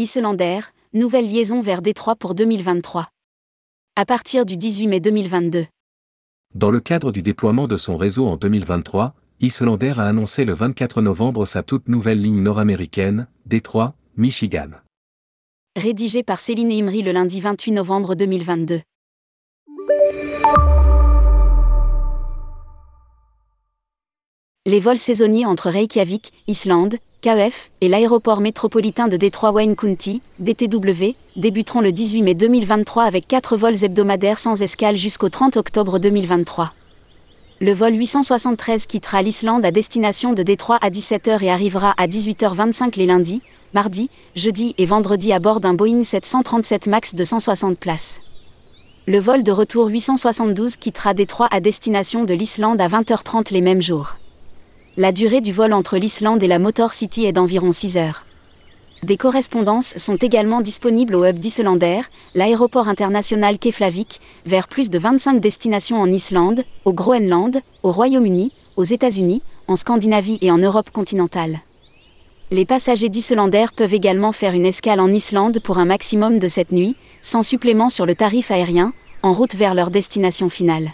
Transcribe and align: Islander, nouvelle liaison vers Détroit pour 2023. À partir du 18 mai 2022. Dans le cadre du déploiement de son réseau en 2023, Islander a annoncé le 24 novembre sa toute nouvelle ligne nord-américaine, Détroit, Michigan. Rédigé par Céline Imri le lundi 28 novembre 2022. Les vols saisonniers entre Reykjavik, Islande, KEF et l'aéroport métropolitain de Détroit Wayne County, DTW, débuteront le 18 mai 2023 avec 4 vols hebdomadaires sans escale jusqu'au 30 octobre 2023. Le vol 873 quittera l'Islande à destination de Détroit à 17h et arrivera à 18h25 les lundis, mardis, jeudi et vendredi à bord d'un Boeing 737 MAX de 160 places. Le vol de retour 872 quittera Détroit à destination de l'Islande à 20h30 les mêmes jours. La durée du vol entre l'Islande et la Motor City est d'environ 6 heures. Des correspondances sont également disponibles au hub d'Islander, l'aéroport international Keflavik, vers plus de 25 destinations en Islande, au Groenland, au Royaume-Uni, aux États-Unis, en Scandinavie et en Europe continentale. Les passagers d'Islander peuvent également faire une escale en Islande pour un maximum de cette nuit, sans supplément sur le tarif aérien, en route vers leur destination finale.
Islander, 0.00 0.60
nouvelle 0.94 1.26
liaison 1.26 1.60
vers 1.60 1.82
Détroit 1.82 2.16
pour 2.16 2.34
2023. 2.34 3.08
À 3.96 4.06
partir 4.06 4.46
du 4.46 4.56
18 4.56 4.86
mai 4.86 4.98
2022. 4.98 5.66
Dans 6.54 6.70
le 6.70 6.80
cadre 6.80 7.12
du 7.12 7.20
déploiement 7.20 7.68
de 7.68 7.76
son 7.76 7.98
réseau 7.98 8.26
en 8.26 8.38
2023, 8.38 9.12
Islander 9.40 9.92
a 9.98 10.04
annoncé 10.04 10.46
le 10.46 10.54
24 10.54 11.02
novembre 11.02 11.44
sa 11.44 11.62
toute 11.62 11.88
nouvelle 11.88 12.18
ligne 12.18 12.42
nord-américaine, 12.42 13.26
Détroit, 13.44 13.92
Michigan. 14.16 14.70
Rédigé 15.76 16.22
par 16.22 16.38
Céline 16.38 16.72
Imri 16.72 17.02
le 17.02 17.12
lundi 17.12 17.42
28 17.42 17.72
novembre 17.72 18.14
2022. 18.14 18.80
Les 24.64 24.80
vols 24.80 24.96
saisonniers 24.96 25.44
entre 25.44 25.68
Reykjavik, 25.68 26.32
Islande, 26.46 26.96
KEF 27.20 27.70
et 27.82 27.88
l'aéroport 27.88 28.40
métropolitain 28.40 29.06
de 29.06 29.18
Détroit 29.18 29.50
Wayne 29.52 29.76
County, 29.76 30.22
DTW, 30.38 31.14
débuteront 31.36 31.82
le 31.82 31.92
18 31.92 32.22
mai 32.22 32.32
2023 32.32 33.04
avec 33.04 33.28
4 33.28 33.58
vols 33.58 33.84
hebdomadaires 33.84 34.38
sans 34.38 34.62
escale 34.62 34.96
jusqu'au 34.96 35.28
30 35.28 35.58
octobre 35.58 35.98
2023. 35.98 36.72
Le 37.60 37.74
vol 37.74 37.92
873 37.94 38.86
quittera 38.86 39.20
l'Islande 39.20 39.66
à 39.66 39.70
destination 39.70 40.32
de 40.32 40.42
Détroit 40.42 40.78
à 40.80 40.88
17h 40.88 41.44
et 41.44 41.50
arrivera 41.50 41.92
à 41.98 42.06
18h25 42.06 42.96
les 42.96 43.04
lundis, 43.04 43.42
mardis, 43.74 44.08
jeudi 44.34 44.74
et 44.78 44.86
vendredi 44.86 45.34
à 45.34 45.40
bord 45.40 45.60
d'un 45.60 45.74
Boeing 45.74 46.02
737 46.02 46.86
MAX 46.86 47.14
de 47.14 47.24
160 47.24 47.78
places. 47.78 48.22
Le 49.06 49.20
vol 49.20 49.42
de 49.42 49.52
retour 49.52 49.88
872 49.88 50.76
quittera 50.76 51.12
Détroit 51.12 51.48
à 51.50 51.60
destination 51.60 52.24
de 52.24 52.32
l'Islande 52.32 52.80
à 52.80 52.88
20h30 52.88 53.52
les 53.52 53.60
mêmes 53.60 53.82
jours. 53.82 54.16
La 54.96 55.12
durée 55.12 55.40
du 55.40 55.52
vol 55.52 55.72
entre 55.72 55.98
l'Islande 55.98 56.42
et 56.42 56.48
la 56.48 56.58
Motor 56.58 56.92
City 56.92 57.24
est 57.24 57.32
d'environ 57.32 57.70
6 57.70 57.96
heures. 57.96 58.26
Des 59.04 59.16
correspondances 59.16 59.96
sont 59.96 60.16
également 60.16 60.60
disponibles 60.60 61.14
au 61.14 61.24
hub 61.24 61.38
d'Islander, 61.38 62.00
l'aéroport 62.34 62.88
international 62.88 63.60
Keflavik, 63.60 64.20
vers 64.46 64.66
plus 64.66 64.90
de 64.90 64.98
25 64.98 65.40
destinations 65.40 66.00
en 66.00 66.10
Islande, 66.10 66.64
au 66.84 66.92
Groenland, 66.92 67.60
au 67.84 67.92
Royaume-Uni, 67.92 68.52
aux 68.76 68.82
États-Unis, 68.82 69.42
en 69.68 69.76
Scandinavie 69.76 70.38
et 70.40 70.50
en 70.50 70.58
Europe 70.58 70.90
continentale. 70.90 71.60
Les 72.50 72.66
passagers 72.66 73.08
d'Islander 73.08 73.66
peuvent 73.74 73.94
également 73.94 74.32
faire 74.32 74.54
une 74.54 74.66
escale 74.66 74.98
en 74.98 75.12
Islande 75.12 75.60
pour 75.60 75.78
un 75.78 75.84
maximum 75.84 76.40
de 76.40 76.48
cette 76.48 76.72
nuit, 76.72 76.96
sans 77.22 77.44
supplément 77.44 77.90
sur 77.90 78.06
le 78.06 78.16
tarif 78.16 78.50
aérien, 78.50 78.92
en 79.22 79.34
route 79.34 79.54
vers 79.54 79.74
leur 79.74 79.92
destination 79.92 80.48
finale. 80.48 80.90